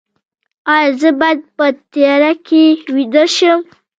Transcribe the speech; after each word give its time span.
ایا 0.75 0.91
زه 1.01 1.09
باید 1.19 1.39
په 1.57 1.65
تیاره 1.91 2.31
کې 2.47 2.63
ویده 2.95 3.23
شم؟ 3.35 3.59